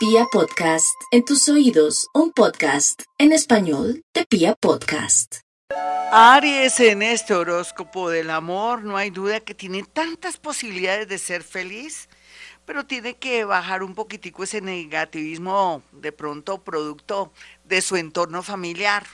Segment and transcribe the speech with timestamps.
[0.00, 5.40] Pia Podcast, en tus oídos, un podcast en español de Pia Podcast.
[6.10, 11.42] Aries, en este horóscopo del amor, no hay duda que tiene tantas posibilidades de ser
[11.42, 12.08] feliz,
[12.64, 17.30] pero tiene que bajar un poquitico ese negativismo de pronto producto
[17.64, 19.04] de su entorno familiar.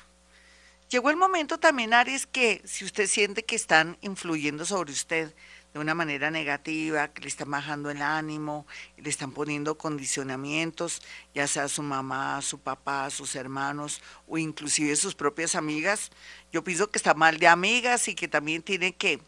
[0.89, 5.35] Llegó el momento también, Aries, que si usted siente que están influyendo sobre usted,
[5.77, 8.67] de una manera negativa, que le están bajando el ánimo,
[8.97, 11.03] le están poniendo condicionamientos,
[11.35, 16.11] ya sea su mamá, su papá, sus hermanos o inclusive sus propias amigas.
[16.51, 19.21] Yo pienso que está mal de amigas y que también tiene que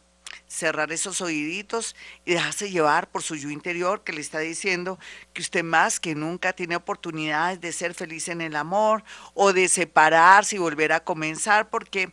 [0.47, 1.95] cerrar esos oíditos
[2.25, 4.99] y dejarse llevar por su yo interior que le está diciendo
[5.35, 9.69] que usted más que nunca tiene oportunidades de ser feliz en el amor o de
[9.69, 12.11] separarse y volver a comenzar porque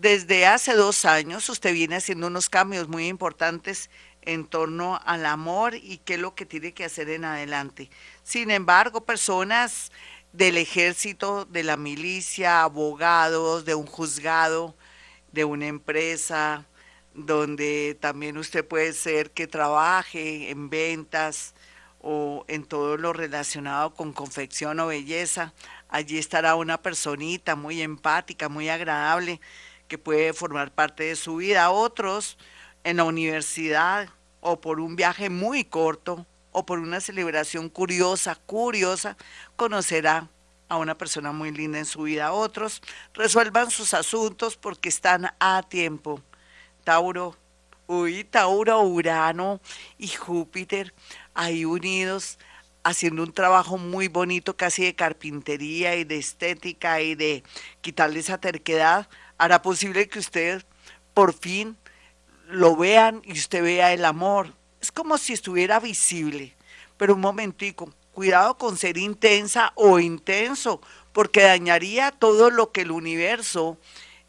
[0.00, 3.90] desde hace dos años usted viene haciendo unos cambios muy importantes
[4.22, 7.90] en torno al amor y qué es lo que tiene que hacer en adelante.
[8.22, 9.92] Sin embargo, personas
[10.32, 14.74] del ejército, de la milicia, abogados, de un juzgado,
[15.32, 16.66] de una empresa,
[17.14, 21.54] donde también usted puede ser que trabaje en ventas
[22.00, 25.54] o en todo lo relacionado con confección o belleza.
[25.88, 29.40] Allí estará una personita muy empática, muy agradable,
[29.88, 31.70] que puede formar parte de su vida.
[31.70, 32.38] Otros
[32.84, 34.08] en la universidad
[34.40, 39.16] o por un viaje muy corto o por una celebración curiosa, curiosa,
[39.56, 40.28] conocerá
[40.68, 42.32] a una persona muy linda en su vida.
[42.32, 46.20] Otros resuelvan sus asuntos porque están a tiempo.
[46.84, 47.36] Tauro,
[47.86, 49.60] uy, Tauro, Urano
[49.98, 50.94] y Júpiter
[51.34, 52.38] ahí unidos
[52.84, 57.42] haciendo un trabajo muy bonito casi de carpintería y de estética y de
[57.80, 60.64] quitarle esa terquedad hará posible que usted
[61.12, 61.76] por fin
[62.48, 64.52] lo vean y usted vea el amor.
[64.80, 66.54] Es como si estuviera visible.
[66.96, 70.80] Pero un momentico, cuidado con ser intensa o intenso,
[71.12, 73.78] porque dañaría todo lo que el universo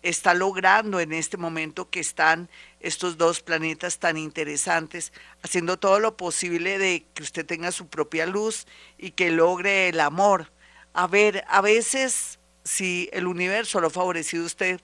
[0.01, 2.49] está logrando en este momento que están
[2.79, 5.11] estos dos planetas tan interesantes,
[5.41, 8.67] haciendo todo lo posible de que usted tenga su propia luz
[8.99, 10.51] y que logre el amor.
[10.93, 14.81] A ver, a veces si el universo lo ha favorecido a usted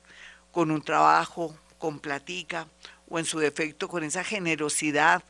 [0.52, 2.68] con un trabajo, con platica
[3.10, 5.24] o en su defecto con esa generosidad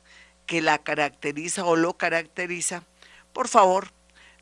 [0.45, 2.83] que la caracteriza o lo caracteriza,
[3.33, 3.91] por favor,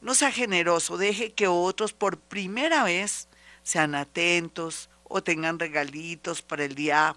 [0.01, 3.27] no sea generoso, deje que otros por primera vez
[3.63, 7.15] sean atentos o tengan regalitos para el día,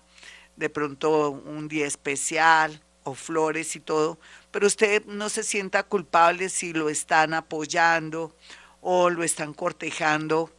[0.57, 4.19] de pronto un día especial o flores y todo,
[4.51, 8.35] pero usted no se sienta culpable si lo están apoyando
[8.81, 10.51] o lo están cortejando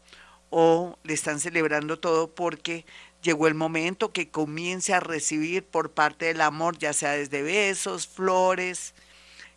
[0.56, 2.86] o le están celebrando todo porque
[3.24, 8.06] llegó el momento que comience a recibir por parte del amor, ya sea desde besos,
[8.06, 8.94] flores,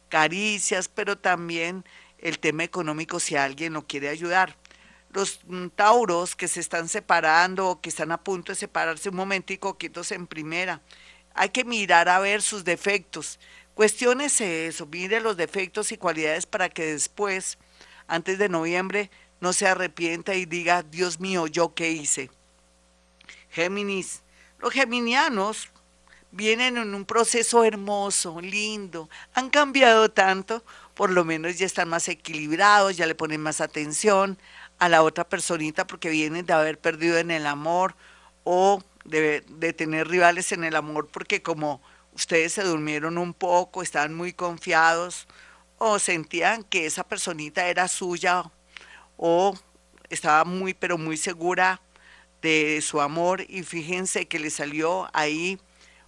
[0.09, 1.85] caricias, pero también
[2.19, 4.57] el tema económico si alguien lo quiere ayudar.
[5.13, 9.17] Los mm, tauros que se están separando o que están a punto de separarse un
[9.17, 10.81] momentico, quietos en primera.
[11.35, 13.39] Hay que mirar a ver sus defectos.
[13.75, 17.59] Cuestiónese eso, mire los defectos y cualidades para que después,
[18.09, 19.11] antes de noviembre,
[19.41, 22.31] no se arrepienta y diga, Dios mío, ¿yo qué hice?
[23.51, 24.23] Géminis,
[24.59, 25.71] los geminianos
[26.31, 30.63] vienen en un proceso hermoso, lindo, han cambiado tanto,
[30.95, 34.39] por lo menos ya están más equilibrados, ya le ponen más atención
[34.79, 37.95] a la otra personita porque vienen de haber perdido en el amor
[38.45, 41.81] o de, de tener rivales en el amor porque como
[42.13, 45.27] ustedes se durmieron un poco, estaban muy confiados
[45.79, 48.51] o sentían que esa personita era suya
[49.17, 49.55] o
[50.09, 51.81] estaba muy, pero muy segura
[52.43, 55.59] de su amor y fíjense que le salió ahí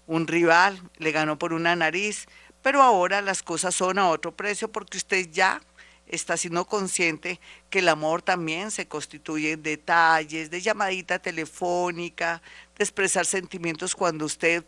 [0.07, 2.27] un rival, le ganó por una nariz,
[2.63, 5.61] pero ahora las cosas son a otro precio porque usted ya
[6.07, 12.43] está siendo consciente que el amor también se constituye en detalles, de llamadita telefónica,
[12.77, 14.65] de expresar sentimientos cuando usted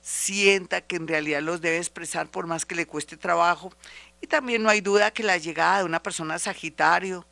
[0.00, 3.72] sienta que en realidad los debe expresar por más que le cueste trabajo.
[4.20, 7.26] Y también no hay duda que la llegada de una persona Sagitario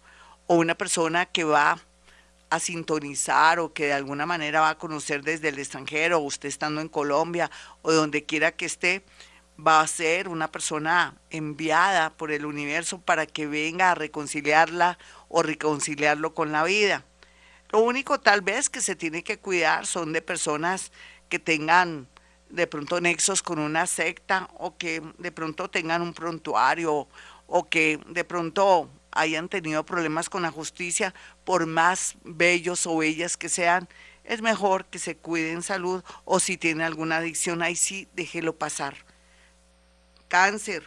[0.51, 1.79] o una persona que va
[2.51, 6.81] a sintonizar o que de alguna manera va a conocer desde el extranjero, usted estando
[6.81, 7.49] en Colombia
[7.83, 9.05] o donde quiera que esté,
[9.65, 14.99] va a ser una persona enviada por el universo para que venga a reconciliarla
[15.29, 17.05] o reconciliarlo con la vida.
[17.69, 20.91] Lo único tal vez que se tiene que cuidar son de personas
[21.29, 22.09] que tengan
[22.49, 27.07] de pronto nexos con una secta o que de pronto tengan un prontuario
[27.47, 31.15] o que de pronto hayan tenido problemas con la justicia,
[31.45, 33.89] por más bellos o bellas que sean,
[34.25, 38.97] es mejor que se cuiden salud o si tiene alguna adicción, ahí sí déjelo pasar.
[40.29, 40.85] Cáncer.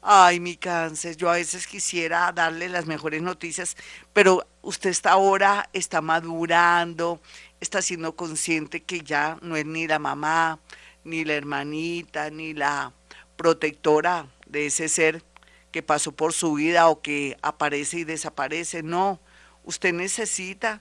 [0.00, 3.76] Ay, mi cáncer, yo a veces quisiera darle las mejores noticias,
[4.12, 7.20] pero usted está ahora, está madurando,
[7.60, 10.60] está siendo consciente que ya no es ni la mamá,
[11.02, 12.92] ni la hermanita, ni la
[13.36, 15.22] protectora de ese ser
[15.70, 18.82] que pasó por su vida o que aparece y desaparece.
[18.82, 19.20] No,
[19.64, 20.80] usted necesita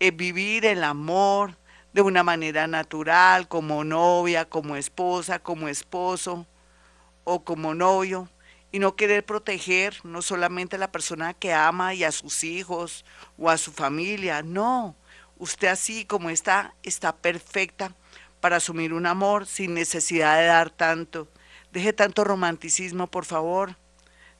[0.00, 1.56] eh, vivir el amor
[1.92, 6.46] de una manera natural, como novia, como esposa, como esposo
[7.24, 8.28] o como novio,
[8.72, 13.04] y no querer proteger no solamente a la persona que ama y a sus hijos
[13.36, 14.94] o a su familia, no,
[15.38, 17.94] usted así como está, está perfecta
[18.40, 21.28] para asumir un amor sin necesidad de dar tanto.
[21.72, 23.76] Deje tanto romanticismo, por favor.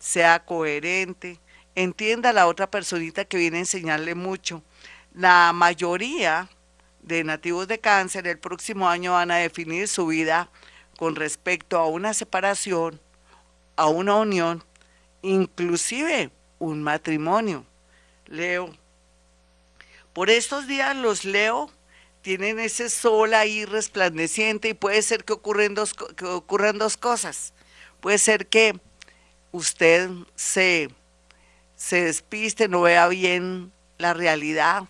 [0.00, 1.38] Sea coherente.
[1.76, 4.64] Entienda a la otra personita que viene a enseñarle mucho.
[5.14, 6.48] La mayoría
[7.02, 10.50] de nativos de cáncer el próximo año van a definir su vida
[10.98, 13.00] con respecto a una separación,
[13.76, 14.64] a una unión,
[15.22, 17.64] inclusive un matrimonio.
[18.26, 18.76] Leo.
[20.12, 21.70] Por estos días los leo
[22.22, 25.34] tienen ese sol ahí resplandeciente y puede ser que
[25.70, 27.54] dos, que ocurran dos cosas.
[28.00, 28.78] Puede ser que
[29.52, 30.90] usted se,
[31.76, 34.84] se despiste, no vea bien la realidad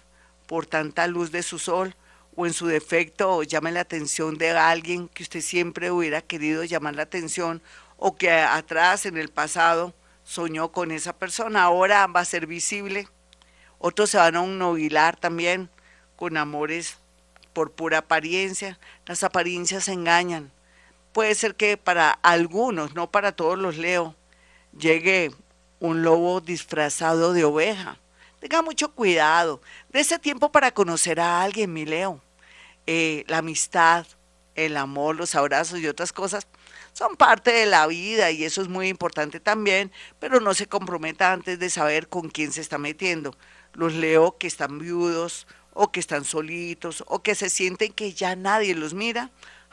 [0.46, 1.94] por tanta luz de su sol
[2.36, 6.94] o en su defecto llame la atención de alguien que usted siempre hubiera querido llamar
[6.94, 7.62] la atención
[7.96, 13.08] o que atrás en el pasado soñó con esa persona, ahora va a ser visible.
[13.78, 15.70] Otros se van a novilar también
[16.16, 16.98] con amores
[17.52, 18.78] por pura apariencia.
[19.06, 20.52] Las apariencias engañan.
[21.12, 24.14] Puede ser que para algunos, no para todos los leo,
[24.78, 25.30] llegue
[25.78, 27.98] un lobo disfrazado de oveja.
[28.38, 29.60] Tenga mucho cuidado.
[29.90, 32.22] De ese tiempo para conocer a alguien, mi leo.
[32.86, 34.06] Eh, la amistad,
[34.54, 36.46] el amor, los abrazos y otras cosas
[36.92, 41.32] son parte de la vida y eso es muy importante también, pero no se comprometa
[41.32, 43.36] antes de saber con quién se está metiendo.
[43.74, 48.34] Los leo que están viudos o que están solitos o que se sienten que ya
[48.36, 49.30] nadie los mira.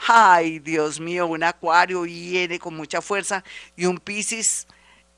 [0.08, 3.44] Ay, Dios mío, un acuario viene con mucha fuerza
[3.76, 4.68] y un piscis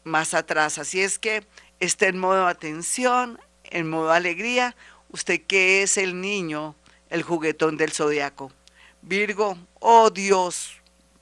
[0.09, 0.77] más atrás.
[0.77, 1.45] Así es que
[1.79, 4.75] esté en modo atención, en modo alegría.
[5.09, 6.75] Usted que es el niño,
[7.09, 8.51] el juguetón del zodiaco.
[9.01, 10.75] Virgo, oh Dios,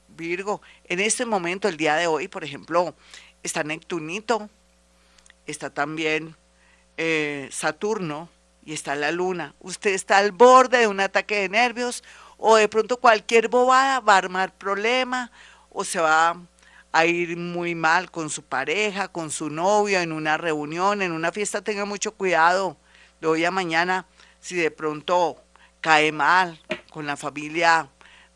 [0.07, 2.95] Virgo, en este momento, el día de hoy, por ejemplo,
[3.43, 4.49] está Neptunito,
[5.45, 6.35] está también
[6.97, 8.29] eh, Saturno,
[8.67, 9.55] y está la luna.
[9.61, 12.03] Usted está al borde de un ataque de nervios
[12.37, 15.31] o de pronto cualquier bobada va a armar problema
[15.69, 16.35] o se va
[16.97, 21.31] a ir muy mal con su pareja, con su novio, en una reunión, en una
[21.31, 21.61] fiesta.
[21.61, 22.75] Tenga mucho cuidado
[23.21, 24.07] de hoy a mañana
[24.39, 25.37] si de pronto
[25.79, 26.59] cae mal
[26.89, 27.87] con la familia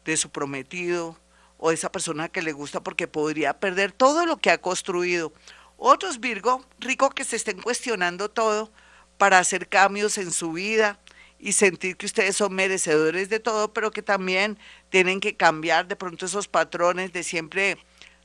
[0.06, 1.18] de su prometido
[1.58, 5.34] o esa persona que le gusta porque podría perder todo lo que ha construido.
[5.78, 8.72] Otros Virgo, rico que se estén cuestionando todo,
[9.18, 11.00] para hacer cambios en su vida
[11.40, 14.60] y sentir que ustedes son merecedores de todo, pero que también
[14.92, 17.80] tienen que cambiar de pronto esos patrones de siempre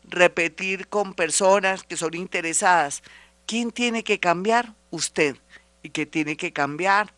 [0.09, 3.03] repetir con personas que son interesadas.
[3.47, 4.75] ¿Quién tiene que cambiar?
[4.91, 5.37] Usted.
[5.83, 7.15] Y que tiene que cambiar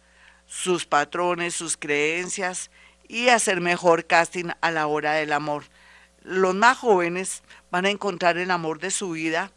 [0.46, 2.70] sus patrones, sus creencias
[3.06, 5.64] y hacer mejor casting a la hora del amor.
[6.22, 9.50] Los más jóvenes van a encontrar el amor de su vida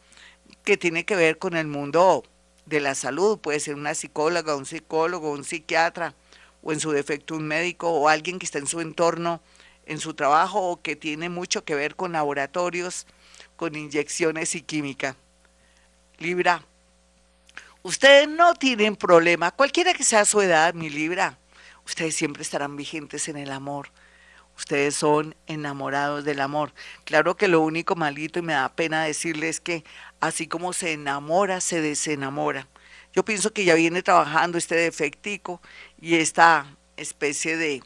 [0.63, 2.23] que tiene que ver con el mundo
[2.65, 6.13] de la salud, puede ser una psicóloga, un psicólogo, un psiquiatra,
[6.63, 9.41] o en su defecto un médico, o alguien que está en su entorno,
[9.85, 13.07] en su trabajo, o que tiene mucho que ver con laboratorios,
[13.61, 15.15] con inyecciones y química.
[16.17, 16.65] Libra,
[17.83, 21.37] ustedes no tienen problema, cualquiera que sea su edad, mi Libra,
[21.85, 23.89] ustedes siempre estarán vigentes en el amor.
[24.57, 26.73] Ustedes son enamorados del amor.
[27.03, 29.83] Claro que lo único malito, y me da pena decirles que
[30.19, 32.67] así como se enamora, se desenamora.
[33.13, 35.61] Yo pienso que ya viene trabajando este defectico
[36.01, 36.65] y esta
[36.97, 37.83] especie de,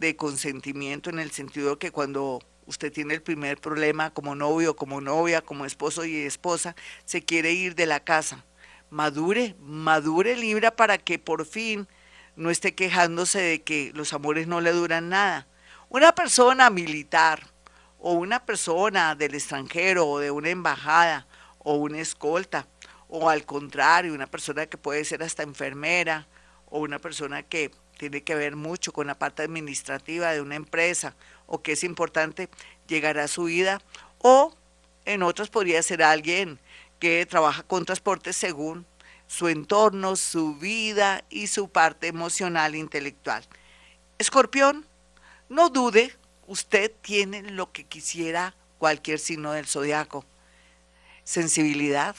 [0.00, 5.00] de consentimiento en el sentido que cuando usted tiene el primer problema como novio, como
[5.00, 8.44] novia, como esposo y esposa, se quiere ir de la casa.
[8.90, 11.88] Madure, madure Libra para que por fin
[12.36, 15.46] no esté quejándose de que los amores no le duran nada.
[15.88, 17.46] Una persona militar
[17.98, 21.26] o una persona del extranjero o de una embajada
[21.58, 22.66] o una escolta,
[23.08, 26.28] o al contrario, una persona que puede ser hasta enfermera,
[26.66, 31.14] o una persona que tiene que ver mucho con la parte administrativa de una empresa,
[31.46, 32.48] o que es importante
[32.86, 33.80] llegar a su vida,
[34.18, 34.54] o
[35.04, 36.58] en otros podría ser alguien
[36.98, 38.86] que trabaja con transporte según
[39.26, 43.44] su entorno, su vida y su parte emocional e intelectual.
[44.18, 44.86] Escorpión,
[45.48, 46.14] no dude,
[46.46, 50.24] usted tiene lo que quisiera cualquier signo del zodiaco
[51.26, 52.14] sensibilidad,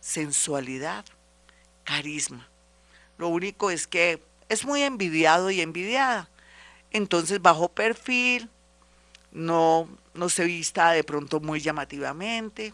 [0.00, 1.04] sensualidad,
[1.84, 2.48] carisma.
[3.18, 6.28] Lo único es que es muy envidiado y envidiada.
[6.96, 8.48] Entonces, bajo perfil,
[9.30, 12.72] no, no se vista de pronto muy llamativamente.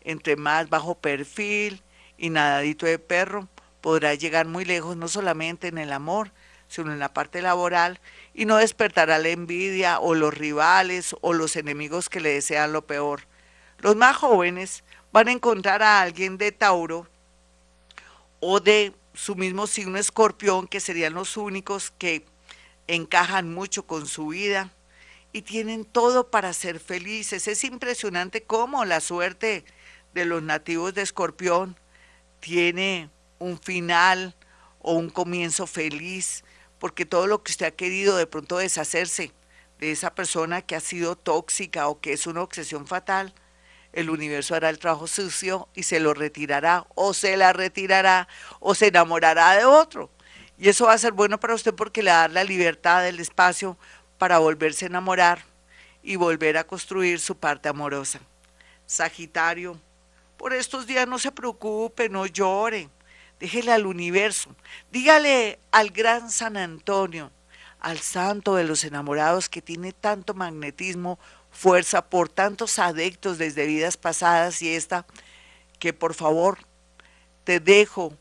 [0.00, 1.82] Entre más bajo perfil
[2.16, 3.48] y nadadito de perro,
[3.82, 6.32] podrá llegar muy lejos, no solamente en el amor,
[6.66, 8.00] sino en la parte laboral,
[8.32, 12.86] y no despertará la envidia o los rivales o los enemigos que le desean lo
[12.86, 13.26] peor.
[13.80, 14.82] Los más jóvenes
[15.12, 17.06] van a encontrar a alguien de Tauro
[18.40, 22.24] o de su mismo signo escorpión, que serían los únicos que
[22.88, 24.70] encajan mucho con su vida
[25.32, 27.48] y tienen todo para ser felices.
[27.48, 29.64] Es impresionante cómo la suerte
[30.14, 31.76] de los nativos de escorpión
[32.40, 34.34] tiene un final
[34.80, 36.44] o un comienzo feliz,
[36.78, 39.32] porque todo lo que usted ha querido de pronto deshacerse
[39.78, 43.32] de esa persona que ha sido tóxica o que es una obsesión fatal,
[43.92, 48.28] el universo hará el trabajo sucio y se lo retirará o se la retirará
[48.60, 50.10] o se enamorará de otro.
[50.62, 53.76] Y eso va a ser bueno para usted porque le da la libertad, el espacio
[54.16, 55.44] para volverse a enamorar
[56.04, 58.20] y volver a construir su parte amorosa.
[58.86, 59.76] Sagitario,
[60.36, 62.88] por estos días no se preocupe, no llore,
[63.40, 64.54] déjele al universo,
[64.92, 67.32] dígale al gran San Antonio,
[67.80, 71.18] al santo de los enamorados que tiene tanto magnetismo,
[71.50, 75.06] fuerza por tantos adeptos desde vidas pasadas y esta,
[75.80, 76.58] que por favor
[77.42, 78.16] te dejo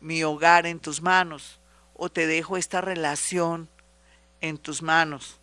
[0.00, 1.60] mi hogar en tus manos
[1.94, 3.68] o te dejo esta relación
[4.40, 5.38] en tus manos.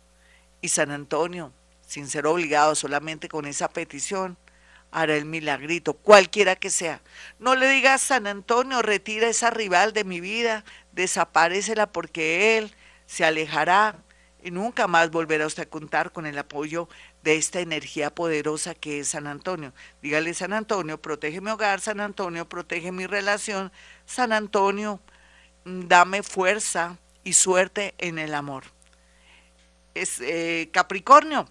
[0.60, 1.52] Y San Antonio,
[1.86, 4.36] sin ser obligado solamente con esa petición,
[4.90, 7.00] hará el milagrito, cualquiera que sea.
[7.38, 12.74] No le digas, San Antonio, retira esa rival de mi vida, desaparecela porque él
[13.06, 13.96] se alejará
[14.42, 16.88] y nunca más volverá usted a contar con el apoyo
[17.22, 19.72] de esta energía poderosa que es San Antonio.
[20.02, 23.72] Dígale, San Antonio, protege mi hogar, San Antonio, protege mi relación,
[24.06, 25.00] San Antonio,
[25.64, 28.64] mm, dame fuerza y suerte en el amor.
[29.94, 31.48] Es eh, Capricornio.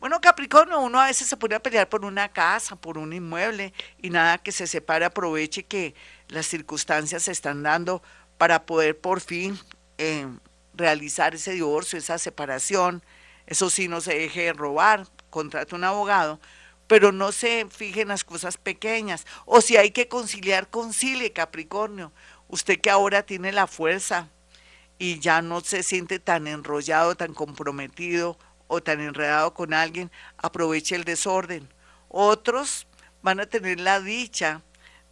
[0.00, 3.72] Bueno, Capricornio, uno a veces se pone a pelear por una casa, por un inmueble,
[3.98, 5.94] y nada que se separe, aproveche que
[6.26, 8.02] las circunstancias se están dando
[8.36, 9.56] para poder por fin
[9.98, 10.26] eh,
[10.74, 13.00] realizar ese divorcio, esa separación.
[13.46, 16.40] Eso sí, no se deje robar, contrate un abogado,
[16.86, 19.26] pero no se fije en las cosas pequeñas.
[19.46, 22.12] O si hay que conciliar, concilie, Capricornio.
[22.48, 24.28] Usted que ahora tiene la fuerza
[24.98, 30.94] y ya no se siente tan enrollado, tan comprometido o tan enredado con alguien, aproveche
[30.94, 31.68] el desorden.
[32.08, 32.86] Otros
[33.22, 34.62] van a tener la dicha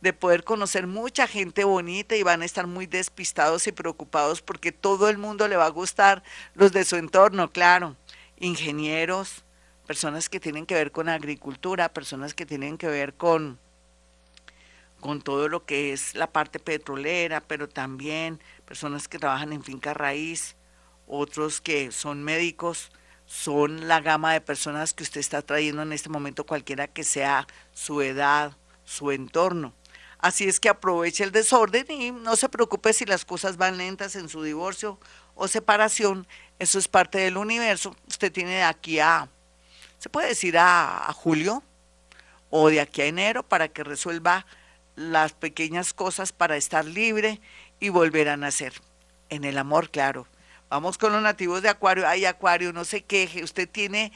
[0.01, 4.73] de poder conocer mucha gente bonita y van a estar muy despistados y preocupados porque
[4.73, 6.23] todo el mundo le va a gustar,
[6.55, 7.97] los de su entorno, claro,
[8.40, 9.44] ingenieros,
[9.87, 13.59] personas que tienen que ver con agricultura, personas que tienen que ver con,
[15.00, 19.94] con todo lo que es la parte petrolera, pero también personas que trabajan en finca
[19.94, 20.56] raíz,
[21.06, 22.90] otros que son médicos,
[23.26, 27.47] son la gama de personas que usted está trayendo en este momento, cualquiera que sea
[27.73, 29.73] su edad, su entorno.
[30.18, 34.16] Así es que aproveche el desorden y no se preocupe si las cosas van lentas
[34.16, 34.99] en su divorcio
[35.35, 36.26] o separación.
[36.61, 37.97] Eso es parte del universo.
[38.07, 39.31] Usted tiene de aquí a,
[39.99, 41.62] se puede decir a, julio
[42.50, 44.45] o de aquí a enero para que resuelva
[44.95, 47.40] las pequeñas cosas para estar libre
[47.81, 48.75] y volver a nacer.
[49.31, 50.26] En el amor, claro.
[50.69, 52.07] Vamos con los nativos de Acuario.
[52.07, 53.43] Ay, Acuario, no se queje.
[53.43, 54.12] Usted tiene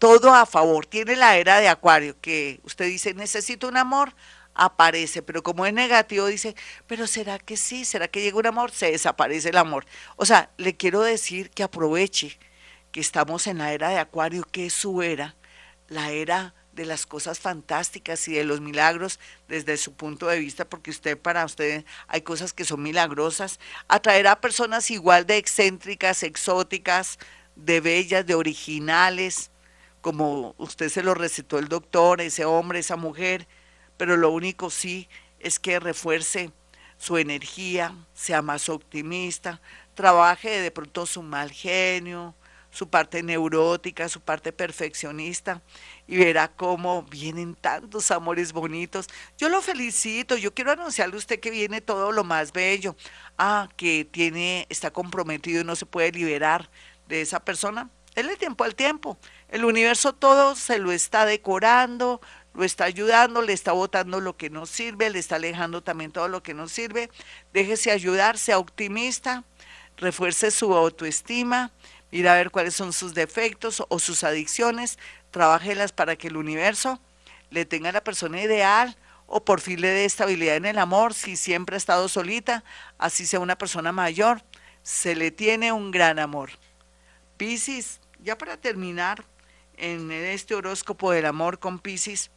[0.00, 0.84] todo a favor.
[0.84, 4.14] Tiene la era de Acuario, que usted dice, necesito un amor
[4.58, 6.54] aparece, pero como es negativo dice,
[6.86, 7.84] pero ¿será que sí?
[7.84, 8.70] ¿Será que llega un amor?
[8.72, 9.86] Se desaparece el amor.
[10.16, 12.38] O sea, le quiero decir que aproveche
[12.92, 15.36] que estamos en la era de Acuario, que es su era,
[15.88, 20.64] la era de las cosas fantásticas y de los milagros desde su punto de vista,
[20.64, 26.22] porque usted para usted hay cosas que son milagrosas, atraerá a personas igual de excéntricas,
[26.22, 27.18] exóticas,
[27.56, 29.50] de bellas, de originales,
[30.00, 33.48] como usted se lo recetó el doctor, ese hombre, esa mujer,
[33.98, 36.50] pero lo único sí es que refuerce
[36.96, 39.60] su energía, sea más optimista,
[39.94, 42.34] trabaje de pronto su mal genio,
[42.70, 45.62] su parte neurótica, su parte perfeccionista
[46.06, 49.08] y verá cómo vienen tantos amores bonitos.
[49.36, 52.96] Yo lo felicito, yo quiero anunciarle a usted que viene todo lo más bello.
[53.36, 56.70] Ah, que tiene está comprometido y no se puede liberar
[57.08, 57.90] de esa persona.
[58.14, 59.16] Es tiempo al tiempo.
[59.48, 62.20] El universo todo se lo está decorando,
[62.54, 66.28] lo está ayudando, le está botando lo que no sirve, le está alejando también todo
[66.28, 67.10] lo que no sirve.
[67.52, 69.44] Déjese ayudar, sea optimista,
[69.96, 71.70] refuerce su autoestima,
[72.10, 74.98] mira a ver cuáles son sus defectos o sus adicciones,
[75.30, 77.00] trabájelas para que el universo
[77.50, 81.36] le tenga la persona ideal o por fin le dé estabilidad en el amor, si
[81.36, 82.64] siempre ha estado solita,
[82.96, 84.42] así sea una persona mayor,
[84.82, 86.50] se le tiene un gran amor.
[87.36, 89.24] Piscis, ya para terminar
[89.76, 92.30] en este horóscopo del amor con Piscis,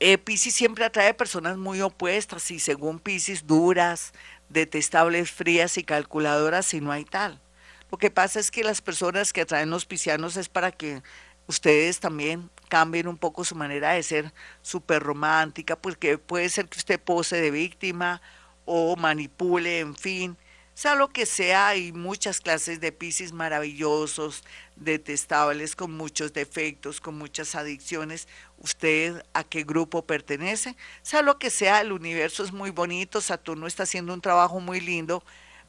[0.00, 4.12] eh, siempre atrae personas muy opuestas y según Piscis duras,
[4.48, 7.40] detestables, frías y calculadoras si no hay tal.
[7.90, 11.02] Lo que pasa es que las personas que atraen los piscianos es para que
[11.46, 16.78] ustedes también cambien un poco su manera de ser súper romántica, porque puede ser que
[16.78, 18.20] usted pose de víctima
[18.64, 20.36] o manipule, en fin,
[20.76, 24.44] sea lo que sea, hay muchas clases de piscis maravillosos,
[24.76, 28.28] detestables, con muchos defectos, con muchas adicciones.
[28.58, 30.76] ¿Usted a qué grupo pertenece?
[31.00, 34.80] Sea lo que sea, el universo es muy bonito, Saturno está haciendo un trabajo muy
[34.80, 35.24] lindo